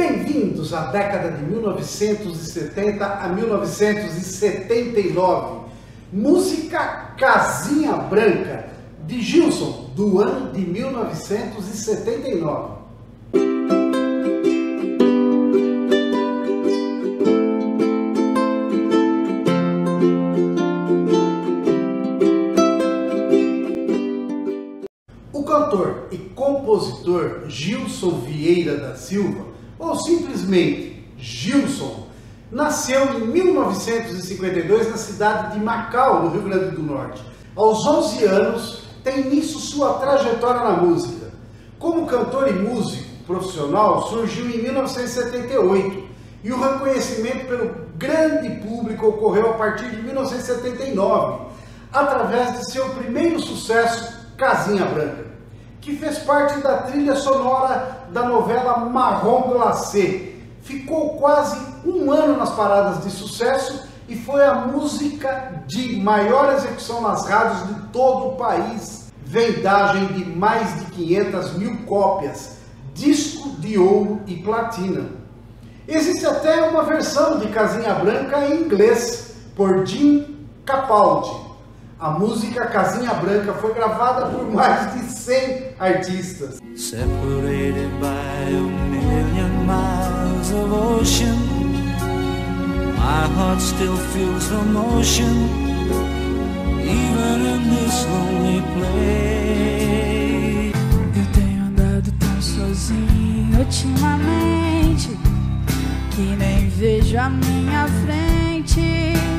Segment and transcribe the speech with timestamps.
[0.00, 5.66] Bem-vindos à década de 1970 a 1979.
[6.10, 8.70] Música Casinha Branca,
[9.06, 12.80] de Gilson, do ano de 1979.
[25.34, 32.06] O cantor e compositor Gilson Vieira da Silva, ou simplesmente Gilson,
[32.52, 37.22] nasceu em 1952 na cidade de Macau, no Rio Grande do Norte.
[37.56, 41.30] Aos 11 anos, tem início sua trajetória na música.
[41.78, 46.10] Como cantor e músico profissional, surgiu em 1978
[46.44, 51.44] e o reconhecimento pelo grande público ocorreu a partir de 1979,
[51.92, 55.29] através de seu primeiro sucesso, Casinha Branca,
[55.80, 60.34] que fez parte da trilha sonora da novela Marrom Glacé.
[60.62, 67.00] Ficou quase um ano nas paradas de sucesso e foi a música de maior execução
[67.00, 69.10] nas rádios de todo o país.
[69.24, 72.56] Vendagem de mais de 500 mil cópias,
[72.92, 75.08] disco de ouro e platina.
[75.86, 81.49] Existe até uma versão de Casinha Branca em inglês, por Jim Capaldi.
[82.00, 86.58] A música Casinha Branca foi gravada por mais de 100 artistas.
[86.74, 91.36] Separated by a million miles of ocean,
[92.96, 95.50] my heart still feels the motion,
[96.80, 99.60] even in this lonely place.
[101.14, 105.18] Eu tenho andado tão sozinho ultimamente
[106.12, 109.29] que nem vejo a minha frente.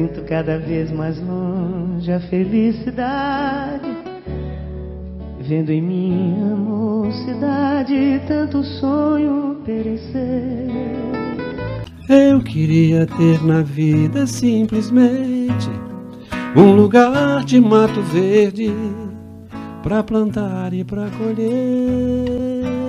[0.00, 3.84] Sinto cada vez mais longe a felicidade,
[5.42, 10.70] vendo em minha mocidade tanto sonho perecer.
[12.08, 15.68] Eu queria ter na vida simplesmente
[16.56, 18.72] um lugar de mato verde
[19.82, 22.79] para plantar e para colher.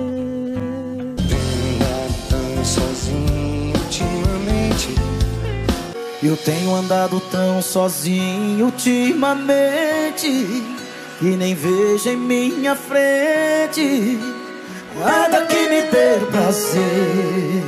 [6.22, 10.28] Eu tenho andado tão sozinho ultimamente.
[11.20, 14.18] E nem vejo em minha frente
[14.98, 17.62] nada que me dê prazer.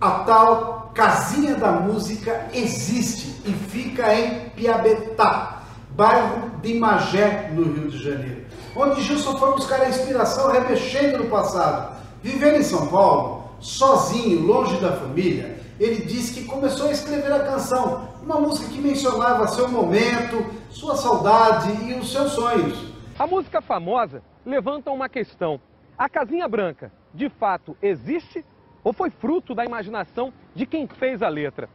[0.00, 7.88] A tal Casinha da Música existe e fica em Piabetá, bairro de Magé, no Rio
[7.88, 11.96] de Janeiro, onde Gilson foi buscar a inspiração remexendo no passado.
[12.22, 17.40] Vivendo em São Paulo, sozinho, longe da família, ele disse que começou a escrever a
[17.40, 22.78] canção, uma música que mencionava seu momento, sua saudade e os seus sonhos.
[23.18, 25.60] A música famosa levanta uma questão.
[25.96, 28.44] A casinha branca, de fato, existe
[28.82, 31.68] ou foi fruto da imaginação de quem fez a letra?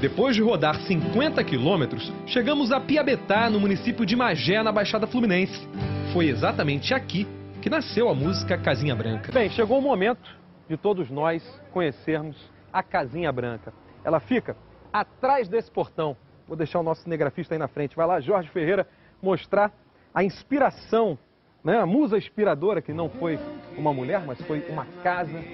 [0.00, 5.68] Depois de rodar 50 quilômetros, chegamos a Piabetá, no município de Magé, na Baixada Fluminense.
[6.12, 7.26] Foi exatamente aqui
[7.60, 9.30] que nasceu a música Casinha Branca.
[9.32, 10.41] Bem, chegou o momento
[10.72, 13.74] de todos nós conhecermos a Casinha Branca.
[14.02, 14.56] Ela fica
[14.90, 16.16] atrás desse portão.
[16.48, 17.94] Vou deixar o nosso cinegrafista aí na frente.
[17.94, 18.88] Vai lá, Jorge Ferreira,
[19.20, 19.70] mostrar
[20.14, 21.18] a inspiração,
[21.62, 21.78] né?
[21.78, 23.38] a musa inspiradora, que não foi
[23.76, 25.44] uma mulher, mas foi uma casa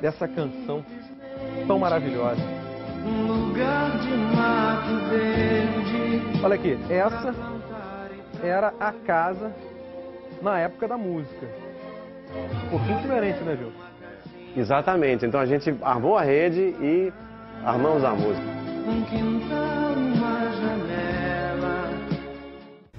[0.00, 0.82] dessa canção
[1.66, 2.40] tão maravilhosa.
[6.42, 7.34] Olha aqui, essa
[8.42, 9.54] era a casa
[10.40, 11.46] na época da música.
[12.64, 13.92] Um pouquinho diferente, né, Gil?
[14.56, 15.26] Exatamente.
[15.26, 17.12] Então a gente armou a rede e
[17.64, 18.46] armamos a música.
[18.86, 21.90] Um quintal, uma janela.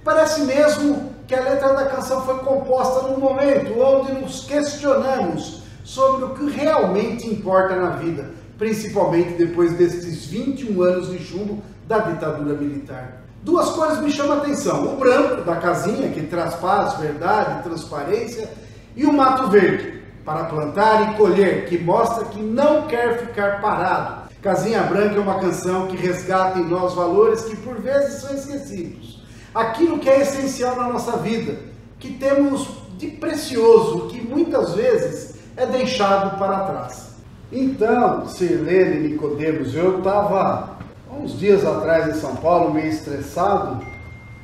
[0.04, 6.26] Parece mesmo que a letra da canção foi composta num momento onde nos questionamos sobre
[6.26, 12.54] o que realmente importa na vida, principalmente depois destes 21 anos de chumbo da ditadura
[12.56, 13.24] militar.
[13.44, 18.50] Duas coisas me chamam a atenção: o branco da casinha, que traz paz, verdade, transparência,
[18.96, 24.24] e o mato verde, para plantar e colher, que mostra que não quer ficar parado.
[24.42, 29.22] Casinha Branca é uma canção que resgata em nós valores que por vezes são esquecidos.
[29.54, 31.58] Aquilo que é essencial na nossa vida,
[32.00, 32.68] que temos
[32.98, 37.14] de precioso, que muitas vezes é deixado para trás.
[37.52, 40.78] Então, Sirlene Nicodemos, eu estava
[41.12, 43.86] uns dias atrás em São Paulo, meio estressado,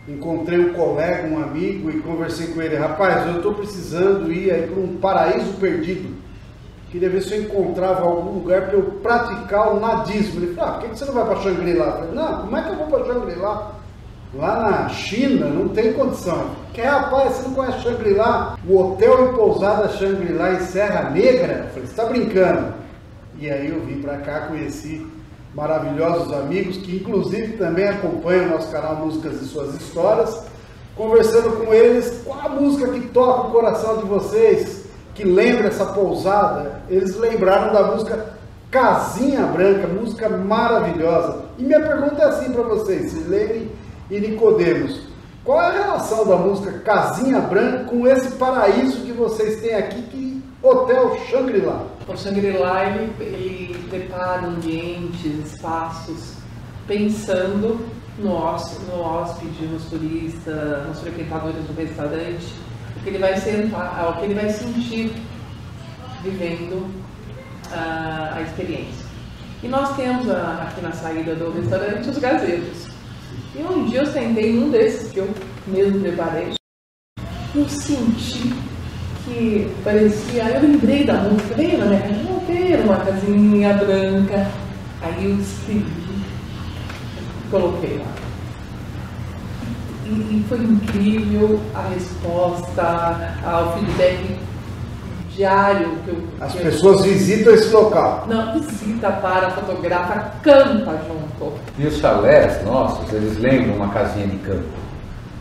[0.09, 2.75] encontrei um colega, um amigo e conversei com ele.
[2.75, 6.17] Rapaz, eu estou precisando ir aí para um paraíso perdido.
[6.89, 10.41] Queria ver se eu encontrava algum lugar para eu praticar o nadismo.
[10.41, 11.85] Ele falou, ah, por que você não vai para Xangri-Lá?
[11.85, 13.71] Eu falei, não, como é que eu vou para Xangri-Lá?
[14.33, 16.49] Lá na China não tem condição.
[16.73, 18.57] Que rapaz, você não conhece Shangri-La?
[18.67, 21.65] O hotel e pousada Shangri-La em Serra Negra?
[21.65, 22.73] Eu falei, você tá brincando?
[23.39, 25.05] E aí eu vim para cá, conheci
[25.53, 30.43] maravilhosos amigos que inclusive também acompanham o nosso canal Músicas e Suas Histórias,
[30.95, 34.85] conversando com eles qual a música que toca o coração de vocês,
[35.15, 36.81] que lembra essa pousada.
[36.89, 38.37] Eles lembraram da música
[38.69, 41.45] Casinha Branca, música maravilhosa.
[41.57, 43.71] E minha pergunta é assim para vocês, Silene
[44.11, 45.01] e Nicodemos.
[45.43, 50.01] Qual é a relação da música Casinha Branca com esse paraíso que vocês têm aqui,
[50.03, 51.87] que Hotel Shangri-La?
[52.09, 56.33] O Shangri-La, ele, ele prepara ambientes, espaços,
[56.87, 57.79] pensando
[58.17, 58.29] no
[58.87, 62.47] no hóspede, nos turistas, nos frequentadores do restaurante,
[62.97, 65.13] o que ele vai sentar, o que ele vai sentir
[66.23, 66.91] vivendo
[67.71, 69.05] a, a experiência.
[69.61, 72.87] E nós temos a, aqui na saída do restaurante os gazetos.
[73.55, 75.29] E um dia eu sentei num desses que eu
[75.67, 76.53] mesmo preparei.
[77.53, 78.51] Eu senti
[79.29, 80.43] que parecia.
[80.49, 84.47] Eu lembrei da música, minha casa, não ter uma casinha branca.
[85.01, 85.85] Aí eu escrevi,
[87.51, 88.11] coloquei lá.
[90.05, 94.37] E, e foi incrível a resposta, ao feedback
[95.35, 96.23] diário que eu.
[96.41, 98.25] As que eu- pessoas visitam esse local.
[98.27, 101.53] Não, visita, para, fotografa, canta junto.
[101.77, 104.67] E os chalés nossos, eles lembram uma casinha de campo.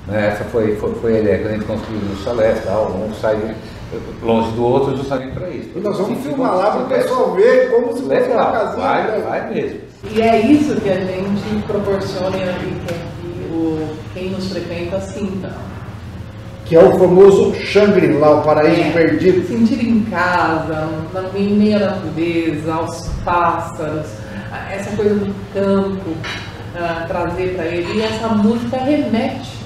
[0.06, 0.28] Né?
[0.28, 3.36] Essa foi, foi, foi a ideia que a gente construiu os chalés, tal, um sai
[4.22, 5.70] longe do outro justamente para isso.
[5.74, 9.02] E nós vamos filmar lá para o pessoal ver como se fosse uma casinha vai,
[9.04, 9.28] branca.
[9.28, 9.80] vai mesmo.
[10.14, 15.52] E é isso que a gente proporciona e quer que o, quem nos frequenta sinta.
[16.66, 19.48] Que é o famoso Shangri-La, o paraíso É, perdido.
[19.48, 24.06] Sentir em casa, na, à natureza, aos pássaros,
[24.70, 26.10] essa coisa do campo,
[26.76, 27.98] ah, trazer para ele.
[27.98, 29.57] E essa música remete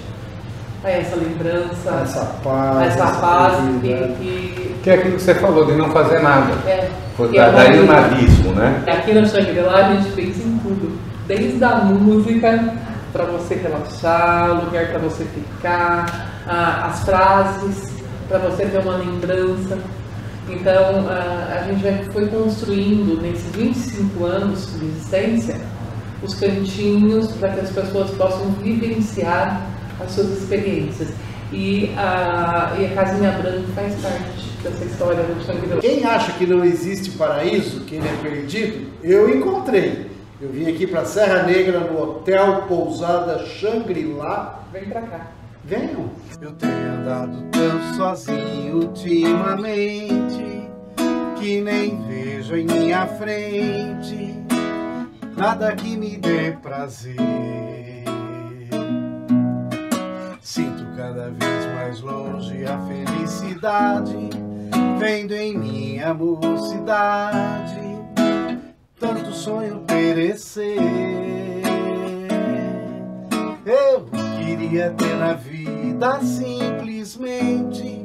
[0.91, 2.87] essa lembrança, Essa paz.
[2.89, 3.89] essa paz que,
[4.19, 6.53] que Que é aquilo que você falou, de não fazer nada.
[6.67, 6.89] é.
[7.19, 8.83] Da- é daí o navismo, né?
[8.87, 10.99] Aqui no Shangri-La a gente pensa em tudo,
[11.29, 12.75] desde a música
[13.13, 17.93] para você relaxar, lugar para você ficar, ah, as frases
[18.29, 19.79] para você ter uma lembrança.
[20.49, 25.61] Então ah, a gente vai- foi construindo nesses 25 anos de existência
[26.23, 29.61] os cantinhos para que as pessoas possam vivenciar
[30.03, 31.09] as suas experiências.
[31.53, 35.81] E a, e a Casinha Branca faz parte dessa história do Shangri-La.
[35.81, 40.11] Quem acha que não existe paraíso, que ele é perdido, eu encontrei.
[40.41, 44.65] Eu vim aqui para Serra Negra, no Hotel Pousada Shangri-La.
[44.73, 45.27] Vem pra cá.
[45.65, 46.11] Venham.
[46.41, 50.69] Eu tenho andado tão sozinho ultimamente
[51.39, 54.33] que nem vejo em minha frente
[55.37, 57.17] nada que me dê prazer.
[61.23, 64.31] Cada vez mais longe a felicidade,
[64.99, 67.81] vendo em minha mocidade
[68.99, 70.79] tanto sonho perecer.
[73.65, 74.05] Eu
[74.41, 78.05] queria ter na vida simplesmente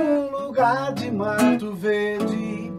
[0.00, 2.72] um lugar de mato verde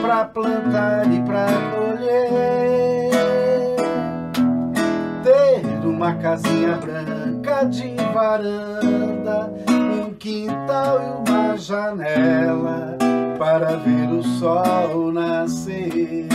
[0.00, 3.10] pra plantar e pra colher.
[5.22, 9.03] Ter uma casinha branca de varanda,
[9.70, 12.96] um quintal e uma janela
[13.38, 16.28] para ver o sol nascer.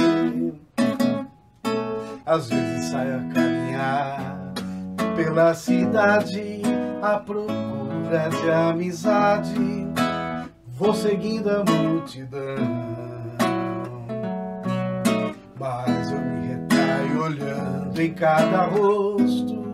[2.25, 4.53] Às vezes saio a caminhar
[5.15, 6.61] pela cidade
[7.01, 9.87] à procura de amizade.
[10.67, 12.55] Vou seguindo a multidão,
[15.59, 19.67] mas eu me retraio olhando em cada rosto.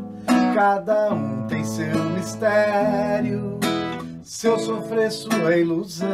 [0.55, 1.35] Cada um
[1.65, 3.60] seu mistério,
[4.24, 6.07] seu sofrer, sua ilusão.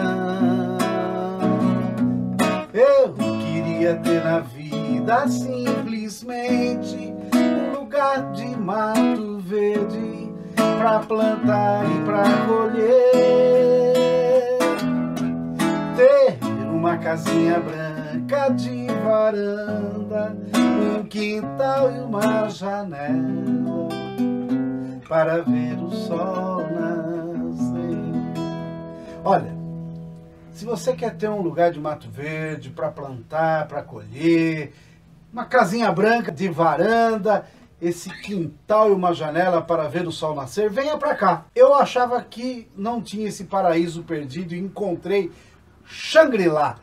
[2.74, 10.31] Eu queria ter na vida simplesmente um lugar de mato verde
[10.77, 13.91] pra plantar e pra colher.
[15.98, 16.39] Ter
[16.74, 24.00] uma casinha branca de varanda, um quintal e uma janela
[25.12, 28.00] para ver o sol nascer.
[29.25, 29.53] Olha,
[30.53, 34.72] se você quer ter um lugar de mato verde para plantar, para colher,
[35.34, 37.46] uma casinha branca de varanda,
[37.82, 41.44] esse quintal e uma janela para ver o sol nascer, venha para cá.
[41.53, 45.30] Eu achava que não tinha esse paraíso perdido e encontrei
[45.84, 46.77] Shangri-La.